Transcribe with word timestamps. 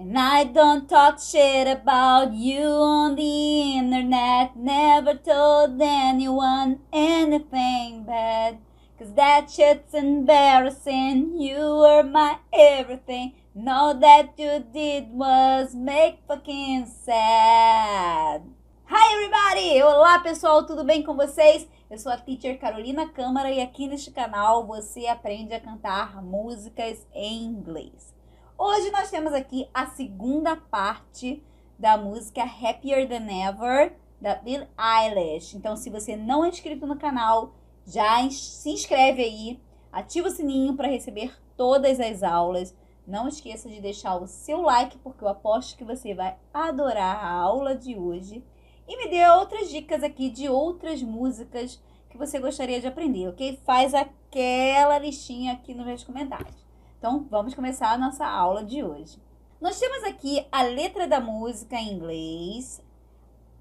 And 0.00 0.18
I 0.18 0.44
don't 0.44 0.88
talk 0.88 1.20
shit 1.20 1.68
about 1.68 2.32
you 2.32 2.64
on 2.64 3.16
the 3.16 3.76
internet. 3.76 4.56
Never 4.56 5.12
told 5.12 5.78
anyone 5.78 6.80
anything 6.90 8.04
bad. 8.04 8.60
Cause 8.98 9.12
that 9.12 9.50
shit's 9.50 9.92
embarrassing. 9.92 11.38
You 11.38 11.76
were 11.82 12.02
my 12.02 12.38
everything. 12.50 13.34
And 13.54 13.68
all 13.68 13.94
that 13.96 14.38
you 14.38 14.64
did 14.72 15.10
was 15.10 15.74
make 15.74 16.20
fucking 16.26 16.86
sad. 16.86 18.40
Hi 18.86 19.14
everybody! 19.14 19.82
Olá 19.82 20.18
pessoal, 20.20 20.64
tudo 20.64 20.82
bem 20.82 21.02
com 21.02 21.14
vocês? 21.14 21.68
Eu 21.90 21.98
sou 21.98 22.10
a 22.10 22.16
teacher 22.16 22.58
Carolina 22.58 23.06
Câmara 23.06 23.50
e 23.50 23.60
aqui 23.60 23.86
neste 23.86 24.10
canal 24.10 24.66
você 24.66 25.06
aprende 25.08 25.52
a 25.52 25.60
cantar 25.60 26.24
músicas 26.24 27.06
em 27.12 27.44
inglês. 27.44 28.18
Hoje 28.62 28.90
nós 28.90 29.08
temos 29.08 29.32
aqui 29.32 29.70
a 29.72 29.86
segunda 29.86 30.54
parte 30.54 31.42
da 31.78 31.96
música 31.96 32.42
Happier 32.42 33.08
Than 33.08 33.48
Ever, 33.48 33.96
da 34.20 34.34
Billie 34.34 34.68
Eilish. 34.78 35.56
Então, 35.56 35.74
se 35.78 35.88
você 35.88 36.14
não 36.14 36.44
é 36.44 36.50
inscrito 36.50 36.86
no 36.86 36.98
canal, 36.98 37.54
já 37.86 38.28
se 38.28 38.68
inscreve 38.68 39.22
aí, 39.22 39.60
ativa 39.90 40.28
o 40.28 40.30
sininho 40.30 40.76
para 40.76 40.88
receber 40.88 41.34
todas 41.56 41.98
as 41.98 42.22
aulas. 42.22 42.76
Não 43.06 43.26
esqueça 43.26 43.66
de 43.66 43.80
deixar 43.80 44.16
o 44.16 44.26
seu 44.26 44.60
like, 44.60 44.98
porque 44.98 45.24
eu 45.24 45.28
aposto 45.28 45.78
que 45.78 45.82
você 45.82 46.12
vai 46.12 46.36
adorar 46.52 47.16
a 47.24 47.30
aula 47.30 47.74
de 47.74 47.96
hoje. 47.96 48.44
E 48.86 48.94
me 48.98 49.08
dê 49.08 49.26
outras 49.26 49.70
dicas 49.70 50.02
aqui 50.02 50.28
de 50.28 50.50
outras 50.50 51.02
músicas 51.02 51.82
que 52.10 52.18
você 52.18 52.38
gostaria 52.38 52.78
de 52.78 52.86
aprender, 52.86 53.26
ok? 53.26 53.58
Faz 53.64 53.94
aquela 53.94 54.98
listinha 54.98 55.54
aqui 55.54 55.72
nos 55.72 55.86
meus 55.86 56.04
comentários. 56.04 56.69
Então, 57.00 57.26
vamos 57.30 57.54
começar 57.54 57.92
a 57.92 57.96
nossa 57.96 58.26
aula 58.26 58.62
de 58.62 58.84
hoje. 58.84 59.18
Nós 59.58 59.80
temos 59.80 60.04
aqui 60.04 60.46
a 60.52 60.60
letra 60.60 61.08
da 61.08 61.18
música 61.18 61.74
em 61.74 61.94
inglês, 61.94 62.84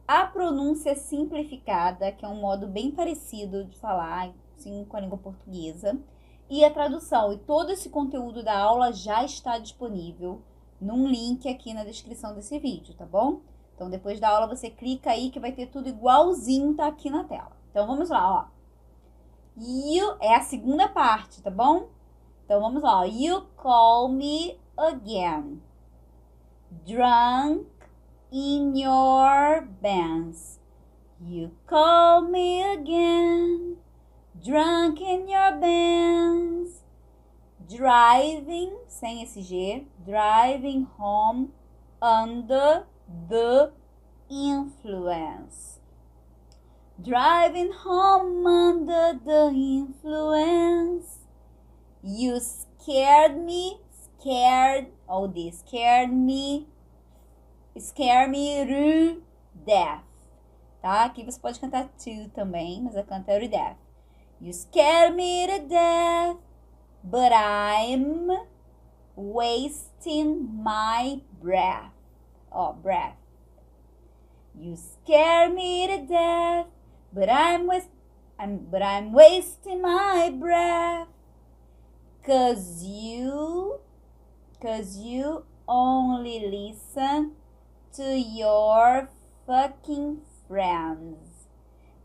a 0.05 0.26
pronúncia 0.26 0.93
simplificada, 0.93 2.12
que 2.12 2.26
é 2.26 2.27
um 2.27 2.41
modo 2.41 2.68
bem 2.68 2.91
parecido 2.91 3.63
de 3.63 3.79
falar 3.79 4.34
assim, 4.57 4.84
com 4.84 4.98
a 4.98 4.99
língua 4.99 5.18
portuguesa, 5.18 5.98
e 6.49 6.65
a 6.65 6.70
tradução. 6.70 7.31
E 7.31 7.37
todo 7.37 7.71
esse 7.71 7.90
conteúdo 7.90 8.43
da 8.43 8.59
aula 8.59 8.91
já 8.91 9.23
está 9.23 9.57
disponível 9.57 10.41
num 10.81 11.07
link 11.07 11.48
aqui 11.48 11.74
na 11.74 11.85
descrição 11.85 12.35
desse 12.35 12.59
vídeo, 12.59 12.93
tá 12.93 13.05
bom? 13.05 13.40
Então, 13.74 13.90
depois 13.90 14.20
da 14.20 14.27
aula, 14.27 14.53
você 14.53 14.70
clica 14.70 15.12
aí 15.12 15.31
que 15.31 15.40
vai 15.40 15.53
ter 15.53 15.68
tudo 15.68 15.87
igualzinho, 15.87 16.76
tá 16.76 16.87
aqui 16.87 17.09
na 17.09 17.24
tela. 17.24 17.55
Então, 17.71 17.87
vamos 17.87 18.09
lá, 18.09 18.29
ó. 18.29 18.59
You 19.57 20.18
é 20.20 20.35
a 20.35 20.41
segunda 20.41 20.90
parte, 20.90 21.41
tá 21.41 21.49
bom? 21.49 21.87
Então 22.50 22.62
vamos 22.62 22.82
lá. 22.82 23.05
You 23.05 23.44
call 23.55 24.10
me 24.10 24.58
again. 24.76 25.62
Drunk 26.84 27.68
in 28.32 28.76
your 28.76 29.68
bands. 29.80 30.60
You 31.22 31.52
call 31.68 32.24
me 32.24 32.64
again. 32.74 33.77
Drunk 34.44 35.00
in 35.00 35.30
your 35.30 35.60
bands. 35.60 36.84
Driving, 37.70 38.76
sem 38.88 39.22
esse 39.22 39.44
G. 39.44 39.88
Driving 40.04 40.88
home 40.98 41.52
under 42.02 42.88
the 43.30 43.72
influence. 44.27 45.80
Driving 47.00 47.74
home 47.74 48.48
under 48.48 49.20
the 49.24 49.52
influence. 49.54 51.18
You 52.02 52.40
scared 52.40 53.38
me, 53.38 53.82
scared, 54.20 54.88
oh, 55.08 55.28
they 55.28 55.52
scared 55.52 56.14
me, 56.14 56.68
scare 57.78 58.28
me 58.28 58.66
to 58.66 59.22
death, 59.66 60.04
tá? 60.82 61.04
Aqui 61.04 61.26
você 61.26 61.38
pode 61.40 61.60
cantar 61.60 61.90
to 61.98 62.30
também, 62.30 62.82
mas 62.82 62.96
eu 62.96 63.04
canto 63.04 63.38
to 63.38 63.48
death. 63.50 63.77
You 64.40 64.54
scared 64.54 65.14
me 65.16 65.48
to 65.48 65.68
death, 65.68 66.38
but 67.04 67.34
I'm 67.34 68.30
wasting 69.18 70.48
my 70.64 71.22
breath. 71.42 71.92
Oh, 72.50 72.72
breath. 72.72 73.18
You 74.56 74.78
scare 74.78 75.50
me 75.50 75.88
to 75.88 76.06
death, 76.06 76.68
but 77.12 77.30
I'm, 77.30 77.68
was 77.68 77.90
I'm 78.40 78.59
but 78.72 78.82
I'm 78.82 79.12
wasting 79.12 79.82
my 79.82 80.30
breath. 80.30 81.08
Cause 82.25 82.84
you, 82.84 83.80
cause 84.62 84.97
you 84.97 85.44
only 85.68 86.47
listen 86.47 87.31
to 87.94 88.03
your 88.03 89.09
fucking 89.47 90.22
friends. 90.47 91.47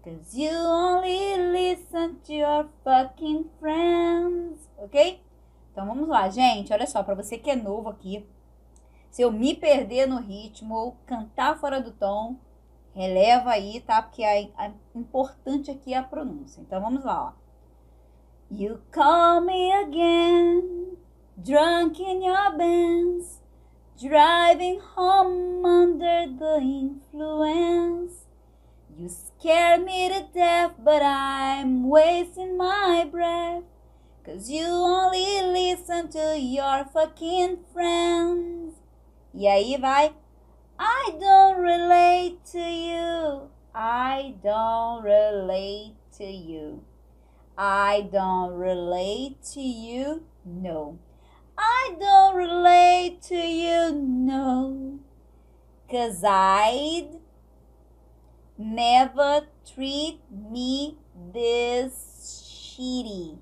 Cause 0.04 0.34
you 0.34 0.50
only 0.50 1.36
listen 1.36 2.20
to 2.26 2.32
your 2.32 2.69
fucking 2.84 3.47
friends. 3.58 4.69
Ok? 4.78 5.20
Então 5.72 5.86
vamos 5.86 6.08
lá, 6.08 6.28
gente. 6.28 6.72
Olha 6.72 6.86
só, 6.86 7.03
para 7.03 7.16
você 7.16 7.36
que 7.36 7.50
é 7.50 7.56
novo 7.56 7.88
aqui, 7.88 8.24
se 9.10 9.22
eu 9.22 9.32
me 9.32 9.54
perder 9.54 10.06
no 10.06 10.20
ritmo 10.20 10.74
ou 10.74 10.97
cantar 11.06 11.58
fora 11.58 11.80
do 11.80 11.91
tom, 11.91 12.36
releva 12.94 13.50
aí, 13.50 13.80
tá? 13.80 14.00
Porque 14.00 14.22
é, 14.22 14.42
é 14.42 14.72
importante 14.94 15.70
aqui 15.70 15.92
a 15.92 16.03
pronúncia. 16.03 16.60
Então 16.60 16.80
vamos 16.80 17.04
lá, 17.04 17.32
ó. 17.36 17.44
You 18.56 18.82
call 18.92 19.41
me 19.41 19.72
again, 19.72 20.97
drunk 21.42 21.98
in 21.98 22.22
your 22.22 22.56
Benz, 22.56 23.41
driving 24.00 24.78
home 24.78 25.66
under 25.66 26.26
the 26.38 26.60
influence. 26.62 28.12
You 28.97 29.09
scare 29.09 29.76
me 29.81 30.09
to 30.09 30.28
death, 30.32 30.75
but 30.78 31.03
I'm 31.03 31.88
wasting 31.88 32.56
my 32.56 33.09
breath. 33.10 33.65
Cause 34.25 34.48
you 34.48 34.66
only 34.66 35.42
listen 35.42 36.09
to 36.10 36.38
your 36.38 36.84
fucking 36.94 37.59
friends. 37.72 38.76
E 39.34 39.48
aí 39.48 39.76
vai. 39.81 40.15
I 40.78 41.12
don't 41.19 41.59
relate 41.59 42.38
to 42.53 42.60
you. 42.60 43.50
I 43.75 44.36
don't 44.44 45.03
relate 45.03 45.97
to 46.19 46.25
you. 46.25 46.84
I 47.56 48.09
don't 48.10 48.54
relate 48.54 49.42
to 49.53 49.60
you, 49.60 50.25
no. 50.44 50.98
I 51.56 51.94
don't 52.00 52.34
relate 52.34 53.22
to 53.28 53.37
you, 53.37 53.92
no. 53.94 54.98
Cause 55.88 56.25
I'd 56.25 57.10
never 58.59 59.47
treat 59.72 60.19
me 60.31 60.98
this 61.32 62.75
shitty. 62.76 63.38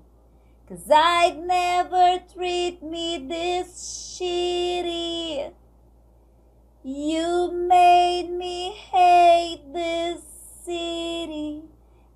Cause 0.69 0.89
I'd 0.93 1.43
never 1.45 2.21
treat 2.31 2.83
me 2.83 3.17
this 3.17 4.19
shitty. 4.19 5.53
You 6.83 7.51
made 7.51 8.29
me 8.29 8.73
hate 8.91 9.63
this 9.73 10.21
city. 10.63 11.63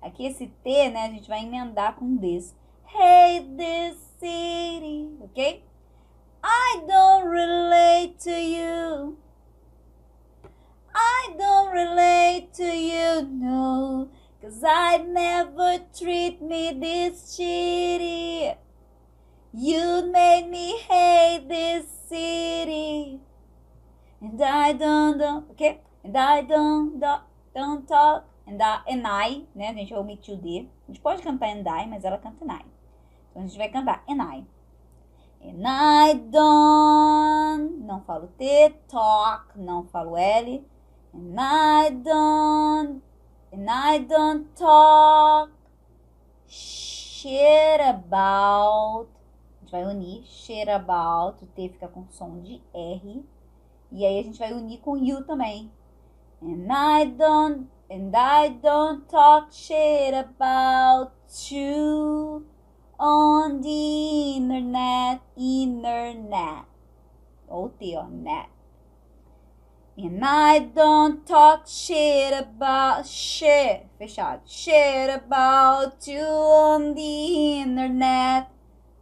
Aqui 0.08 0.24
esse 0.24 0.46
T, 0.46 0.88
né, 0.88 1.04
a 1.04 1.10
gente 1.10 1.28
vai 1.28 1.44
emendar 1.44 1.94
com 1.96 2.16
this. 2.16 2.56
Hate 2.86 3.46
this 3.56 3.96
city, 4.18 5.14
ok? 5.20 5.62
I 6.42 6.80
don't 6.86 7.28
relate 7.28 8.16
to 8.24 8.30
you. 8.30 9.18
I 10.94 11.34
don't 11.36 11.72
relate 11.72 12.48
to 12.54 12.64
you, 12.64 13.22
no. 13.22 14.08
Cause 14.40 14.64
I'd 14.64 15.06
never 15.08 15.84
treat 15.92 16.40
me 16.40 16.72
this 16.72 17.36
shitty. 17.36 18.56
You 19.52 20.10
made 20.10 20.48
me 20.48 20.78
hate 20.88 21.48
this 21.48 21.86
city. 22.08 23.20
And 24.22 24.40
I 24.40 24.72
don't, 24.72 25.18
don't 25.18 25.50
okay? 25.50 25.82
And 26.02 26.16
I 26.16 26.40
don't, 26.40 26.98
don't, 26.98 27.22
don't 27.54 27.86
talk 27.86 28.26
and 28.48 28.62
a 28.62 28.82
Enai, 28.86 29.46
né? 29.54 29.68
A 29.68 29.74
gente 29.74 29.90
vai 29.90 30.00
omitir 30.00 30.34
o 30.34 30.38
D. 30.38 30.66
A 30.84 30.90
gente 30.90 31.00
pode 31.00 31.22
cantar 31.22 31.50
Endai, 31.50 31.86
mas 31.86 32.04
ela 32.04 32.16
canta 32.16 32.42
Enai. 32.42 32.64
Então 33.30 33.42
a 33.42 33.46
gente 33.46 33.58
vai 33.58 33.68
cantar 33.68 34.02
Enai. 34.08 34.46
And 35.40 35.62
I 35.64 36.14
don't, 36.14 37.76
não 37.84 38.00
falo 38.00 38.28
T, 38.38 38.74
talk, 38.88 39.56
não 39.56 39.84
falo 39.84 40.16
L. 40.16 40.66
And 41.14 41.36
I 41.38 41.90
don't, 41.90 43.02
and 43.52 43.66
I 43.70 43.98
don't 44.00 44.48
talk 44.56 45.52
shit 46.48 47.80
about. 47.80 49.08
A 49.10 49.60
gente 49.60 49.70
vai 49.70 49.84
unir 49.84 50.24
shit 50.24 50.68
about, 50.68 51.44
o 51.44 51.46
T 51.48 51.68
fica 51.68 51.86
com 51.86 52.08
som 52.08 52.40
de 52.40 52.62
R. 52.74 53.24
E 53.92 54.04
aí 54.04 54.18
a 54.18 54.22
gente 54.22 54.38
vai 54.38 54.52
unir 54.52 54.78
com 54.78 54.96
you 54.96 55.22
também. 55.24 55.70
And 56.42 56.66
I 56.70 57.06
don't 57.06 57.68
And 57.90 58.14
I 58.14 58.48
don't 58.48 59.08
talk 59.08 59.50
shit 59.50 60.12
about 60.12 61.12
you 61.50 62.44
on 62.98 63.62
the 63.62 64.36
internet, 64.36 65.22
internet. 65.36 66.66
T, 67.78 67.96
ó, 67.96 68.10
net. 68.10 68.50
And 69.96 70.22
I 70.22 70.58
don't 70.58 71.26
talk 71.26 71.66
shit 71.66 72.34
about 72.38 73.06
shit, 73.06 73.86
fechado, 73.98 74.42
shit 74.46 75.08
about 75.08 76.06
you 76.06 76.20
on 76.20 76.94
the 76.94 77.60
internet. 77.62 78.50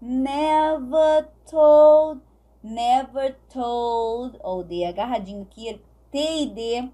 Never 0.01 1.27
told, 1.51 2.21
never 2.63 3.35
told, 3.53 4.39
oh, 4.45 4.59
ou 4.59 4.63
D 4.63 4.85
agarradinho 4.85 5.43
aqui, 5.43 5.81
T 6.13 6.19
e 6.19 6.47
D, 6.47 6.93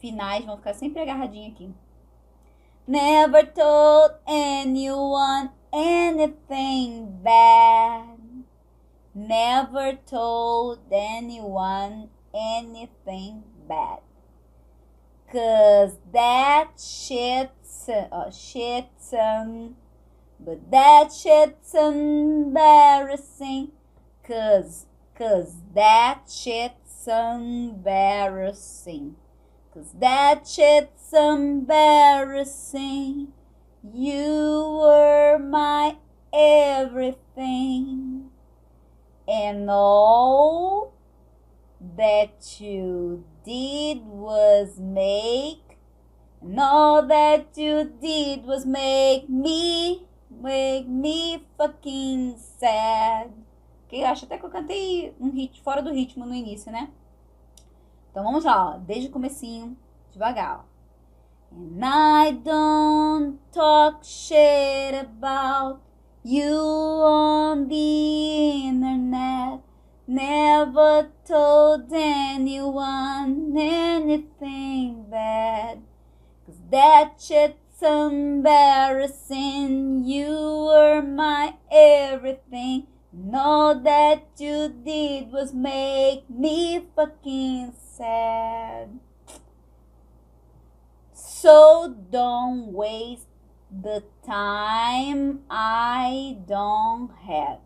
finais 0.00 0.44
vão 0.44 0.56
ficar 0.56 0.74
sempre 0.74 1.00
agarradinho 1.00 1.52
aqui. 1.52 1.72
Never 2.86 3.46
told 3.46 4.14
anyone 4.26 5.50
anything 5.72 7.06
bad. 7.22 8.18
Never 9.14 9.96
told 10.06 10.80
anyone 10.90 12.08
anything 12.34 13.44
bad. 13.68 14.00
Cause 15.30 15.96
that 16.12 16.80
shit's, 16.80 17.88
uh, 17.88 18.30
shit's, 18.32 19.12
um, 19.12 19.76
but 20.40 20.68
that 20.70 21.12
shit's 21.12 21.74
embarrassing. 21.74 23.70
Cause, 24.24 24.86
cause 25.14 25.54
that 25.74 26.22
shit's 26.28 27.06
embarrassing. 27.06 29.14
Cause 29.72 29.92
that 30.00 30.48
shit's 30.48 31.12
embarrassing. 31.12 33.28
You 33.94 34.80
were 34.82 35.38
my 35.38 35.96
everything. 36.32 38.30
And 39.28 39.70
all 39.70 40.92
that 41.96 42.60
you 42.60 43.24
did 43.44 44.04
was 44.04 44.76
make, 44.78 45.78
and 46.42 46.58
all 46.58 47.06
that 47.06 47.56
you 47.56 47.92
did 48.02 48.44
was 48.44 48.66
make 48.66 49.28
me, 49.28 50.04
make 50.30 50.88
me 50.88 51.46
fucking 51.56 52.38
sad. 52.38 53.30
Que 53.88 54.02
acho 54.02 54.24
até 54.24 54.36
que 54.36 54.44
eu 54.44 54.50
cantei 54.50 55.14
um 55.20 55.30
hit 55.30 55.62
fora 55.62 55.80
do 55.80 55.92
ritmo 55.92 56.26
no 56.26 56.34
início, 56.34 56.72
né? 56.72 56.90
Então 58.10 58.24
vamos 58.24 58.44
lá, 58.44 58.74
ó, 58.74 58.78
desde 58.78 59.08
o 59.08 59.10
comecinho, 59.10 59.76
devagar. 60.12 60.64
Ó. 60.66 60.70
And 61.52 61.84
I 61.84 62.30
don't 62.32 63.40
talk 63.52 64.04
shit 64.04 64.94
about 64.94 65.80
you 66.22 66.56
on 66.56 67.66
the 67.68 68.68
internet. 68.68 69.60
Never 70.06 71.10
told 71.24 71.92
anyone 71.92 73.52
anything 73.56 75.06
bad. 75.08 75.82
Cause 76.46 76.60
that 76.70 77.20
shit's 77.20 77.82
embarrassing. 77.82 80.04
You 80.04 80.66
were 80.66 81.02
my 81.02 81.54
everything. 81.70 82.86
And 83.12 83.34
all 83.34 83.74
that 83.80 84.28
you 84.38 84.68
did 84.68 85.32
was 85.32 85.52
make 85.52 86.30
me 86.30 86.86
fucking 86.94 87.72
sad. 88.00 88.98
So 91.12 91.94
don't 92.10 92.72
waste 92.72 93.28
the 93.70 94.02
time 94.24 95.40
I 95.50 96.38
don't 96.48 97.10
have. 97.28 97.58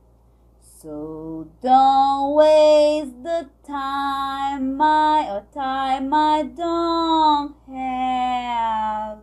So 0.60 1.48
don't 1.62 2.34
waste 2.34 3.22
the 3.22 3.48
time 3.64 4.80
I 4.82 5.28
or 5.30 5.46
time 5.54 6.12
I 6.12 6.42
don't 6.42 7.54
have. 7.68 9.18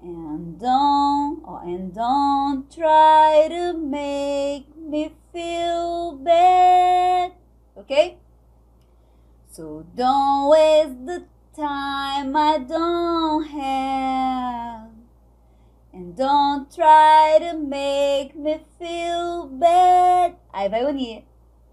And 0.00 0.60
don't 0.60 1.42
oh, 1.44 1.60
and 1.64 1.92
don't 1.92 2.72
try 2.72 3.48
to 3.50 3.72
make 3.76 4.76
me 4.76 5.10
feel 5.32 6.12
bad. 6.12 7.32
Okay? 7.76 8.17
So 9.58 9.84
don't 9.96 10.50
waste 10.50 11.04
the 11.04 11.24
time 11.56 12.36
I 12.36 12.58
don't 12.58 13.42
have. 13.42 14.90
And 15.92 16.16
don't 16.16 16.72
try 16.72 17.38
to 17.40 17.58
make 17.58 18.36
me 18.36 18.60
feel 18.78 19.48
bad. 19.48 20.36
Aí 20.54 20.68
vai 20.68 20.84
unir. 20.84 21.24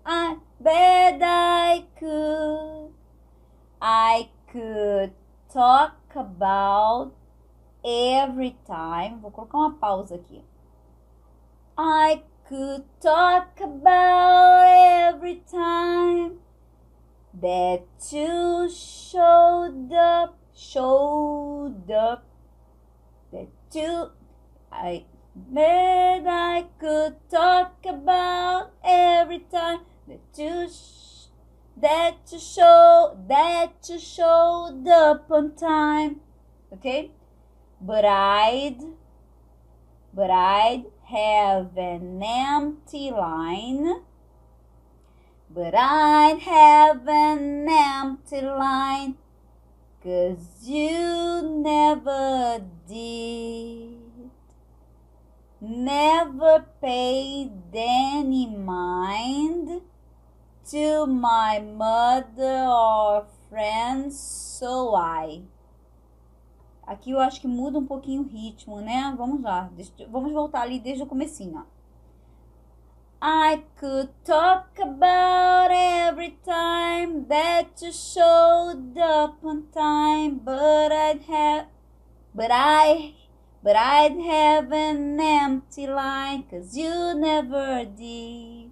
I 0.03 0.37
bet 0.59 1.21
I 1.21 1.85
could. 1.99 2.89
I 3.79 4.29
could 4.51 5.13
talk 5.53 6.15
about 6.15 7.13
every 7.85 8.57
time. 8.65 9.19
Vou 9.19 9.29
colocar 9.29 9.59
uma 9.59 9.73
pausa 9.73 10.15
aqui. 10.15 10.43
I 11.77 12.23
could 12.49 12.83
talk 12.99 13.61
about 13.61 14.65
every 14.65 15.43
time 15.45 16.39
showed 18.69 19.91
up, 19.93 20.39
showed 20.55 21.91
up 21.91 22.25
that 23.31 23.47
you 23.73 24.11
I 24.71 25.05
bet 25.35 26.25
I 26.27 26.65
could 26.79 27.15
talk 27.29 27.85
about 27.85 28.71
every 28.83 29.39
time 29.39 29.79
that 30.07 30.19
you 30.37 30.69
that 31.77 32.17
you 32.31 32.39
show 32.39 33.17
that 33.27 33.73
you 33.89 33.99
showed 33.99 34.87
up 34.87 35.29
on 35.29 35.55
time. 35.55 36.21
Okay? 36.71 37.11
But 37.81 38.05
I'd 38.05 38.79
but 40.13 40.29
I'd 40.29 40.85
have 41.03 41.77
an 41.77 42.21
empty 42.23 43.11
line. 43.11 44.01
But 45.49 45.75
I'd 45.75 46.39
have 46.39 47.04
empty 48.35 48.45
line 48.45 49.15
Cause 50.03 50.61
you 50.61 51.41
never 51.63 52.61
did. 52.87 53.97
Never 55.59 56.63
paid 56.79 57.51
any 57.73 58.45
mind 58.55 59.81
to 60.69 61.07
my 61.07 61.59
mother 61.59 62.67
or 62.67 63.25
friends, 63.49 64.19
so 64.19 64.95
I. 64.95 65.41
Aqui 66.85 67.09
eu 67.09 67.19
acho 67.19 67.41
que 67.41 67.47
muda 67.47 67.79
um 67.79 67.85
pouquinho 67.87 68.21
o 68.21 68.27
ritmo, 68.27 68.79
né? 68.81 69.11
Vamos 69.17 69.41
lá, 69.41 69.71
vamos 70.11 70.31
voltar 70.31 70.61
ali 70.61 70.79
desde 70.79 71.01
o 71.01 71.07
comecinho, 71.07 71.57
ó. 71.57 71.74
I 73.27 73.63
could 73.79 74.09
talk 74.23 74.77
about 74.79 75.69
every 75.71 76.37
time 76.45 77.27
that 77.27 77.81
you 77.81 77.91
showed 77.91 78.95
up 78.99 79.43
on 79.43 79.63
time, 79.73 80.41
but 80.45 80.91
I'd 80.91 81.23
have, 81.23 81.65
but 82.35 82.51
I, 82.53 83.15
but 83.63 83.75
I'd 83.75 84.19
have 84.19 84.71
an 84.71 85.19
empty 85.19 85.87
line, 85.87 86.43
cause 86.43 86.77
you 86.77 87.15
never 87.15 87.85
did. 87.85 88.69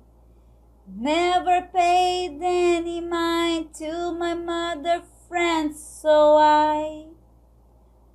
Never 0.88 1.68
paid 1.74 2.38
any 2.40 3.02
mind 3.02 3.74
to 3.80 4.12
my 4.12 4.36
mother 4.36 5.02
friends, 5.28 5.82
so 5.82 6.38
I, 6.38 7.08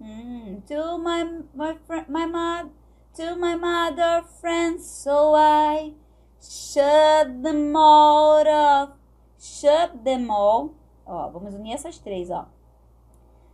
mm, 0.01 0.65
to 0.69 0.99
my 0.99 1.41
my 1.53 1.75
friend, 1.85 2.09
my 2.09 2.27
mother, 2.27 2.71
to 3.17 3.35
my 3.35 3.57
mother 3.57 4.23
friends, 4.41 4.89
so 4.89 5.35
I. 5.35 5.95
Shut 6.41 7.43
them 7.43 7.75
all 7.77 8.47
up. 8.47 8.99
Shut 9.39 10.05
them 10.05 10.31
all. 10.31 10.75
Ó, 11.07 11.31
vamos 11.31 11.55
unir 11.55 11.75
essas 11.75 11.99
três, 11.99 12.31
ó. 12.31 12.47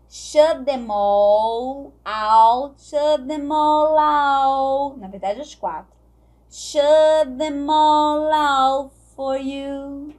Shut 0.09 0.65
them 0.65 0.91
all 0.91 1.93
out. 2.05 2.75
Shut 2.79 3.27
them 3.27 3.51
all 3.51 3.99
out. 3.99 4.99
Na 4.99 5.09
verdade, 5.09 5.41
as 5.41 5.55
quatro. 5.55 5.93
Shut 6.51 7.37
them 7.37 7.69
all 7.69 8.33
out 8.33 8.93
for 9.17 9.37
you. 9.37 10.15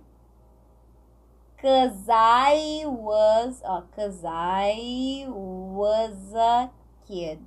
Cause 1.62 2.10
I 2.10 2.84
was, 2.86 3.62
ó, 3.64 3.84
cause 3.96 4.24
I 4.24 5.26
was 5.28 6.34
a 6.36 6.70
kid. 7.08 7.40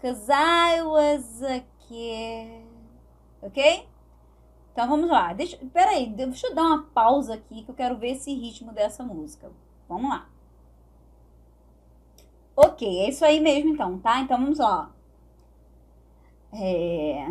Cause 0.00 0.30
I 0.30 0.80
was 0.82 1.42
a 1.42 1.64
kid. 1.88 2.62
Ok? 3.42 3.88
Então 4.78 4.88
vamos 4.88 5.10
lá. 5.10 5.32
Deixa, 5.32 5.58
peraí, 5.72 6.08
deixa 6.08 6.46
eu 6.46 6.54
dar 6.54 6.62
uma 6.62 6.84
pausa 6.94 7.34
aqui 7.34 7.64
que 7.64 7.68
eu 7.68 7.74
quero 7.74 7.96
ver 7.96 8.10
esse 8.10 8.32
ritmo 8.32 8.70
dessa 8.70 9.02
música. 9.02 9.50
Vamos 9.88 10.08
lá. 10.08 10.28
Ok, 12.54 12.86
é 13.00 13.08
isso 13.08 13.24
aí 13.24 13.40
mesmo 13.40 13.70
então, 13.70 13.98
tá? 13.98 14.20
Então 14.20 14.38
vamos 14.38 14.60
lá. 14.60 14.92
É... 16.52 17.28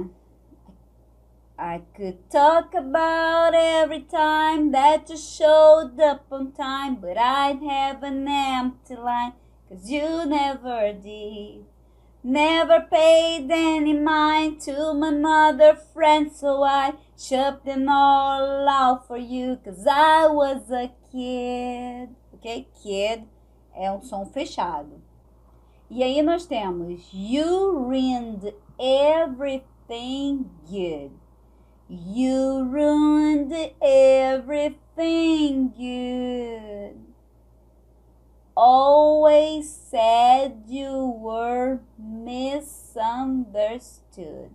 I 1.58 1.82
could 1.96 2.18
talk 2.30 2.76
about 2.76 3.56
every 3.56 4.02
time 4.02 4.72
that 4.72 5.10
you 5.10 5.18
showed 5.18 5.98
up 6.02 6.26
on 6.30 6.52
time, 6.52 6.98
but 7.00 7.18
I'd 7.18 7.64
have 7.66 8.06
an 8.06 8.28
empty 8.28 8.98
line, 8.98 9.36
cause 9.70 9.90
you 9.90 10.26
never 10.26 10.94
did. 11.02 11.64
Never 12.24 12.82
paid 12.82 13.48
any 13.52 13.94
mind 13.94 14.60
to 14.62 14.94
my 14.94 15.12
mother 15.12 15.76
friends, 15.76 16.40
so 16.40 16.64
I 16.64 16.94
shoved 17.18 17.66
them 17.66 17.88
all 17.88 18.68
out 18.68 19.08
for 19.08 19.18
you, 19.18 19.60
cause 19.64 19.86
I 19.90 20.28
was 20.28 20.70
a 20.72 20.92
kid. 21.12 22.10
Ok? 22.34 22.68
Kid 22.84 23.24
é 23.76 23.92
um 23.92 24.02
som 24.02 24.26
fechado. 24.26 25.02
E 25.90 26.04
aí 26.04 26.22
nós 26.22 26.46
temos 26.46 27.10
You 27.14 27.78
ruined 27.80 28.54
everything 28.80 30.50
good. 30.70 31.12
You 31.90 32.66
ruined 32.66 33.54
everything 33.82 35.70
good. 35.70 36.98
Always 38.56 39.70
said 39.70 40.64
you 40.68 41.16
were 41.22 41.80
misunderstood. 42.28 44.52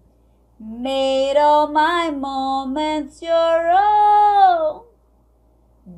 Made 0.59 1.37
all 1.37 1.67
my 1.67 2.09
moments 2.11 3.21
your 3.21 3.71
own. 3.71 4.83